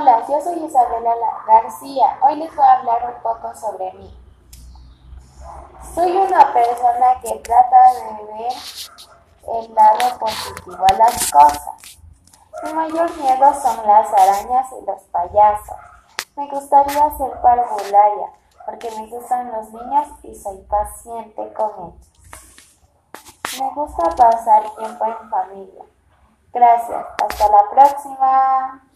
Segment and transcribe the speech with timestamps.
[0.00, 1.12] Hola, yo soy Isabela
[1.44, 2.18] García.
[2.22, 4.16] Hoy les voy a hablar un poco sobre mí.
[5.92, 8.52] Soy una persona que trata de ver
[9.56, 11.98] el lado positivo a las cosas.
[12.62, 15.76] Mi mayor miedo son las arañas y los payasos.
[16.36, 18.28] Me gustaría ser parvularia
[18.66, 22.08] porque me gustan los niños y soy paciente con ellos.
[23.58, 25.84] Me gusta pasar tiempo en familia.
[26.52, 27.04] Gracias.
[27.20, 28.87] Hasta la próxima.